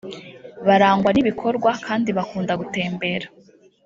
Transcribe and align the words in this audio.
barangwa 0.67 1.09
n’ibikorwa 1.11 1.71
kandi 1.85 2.09
bakunda 2.17 2.53
gutembera 2.61 3.27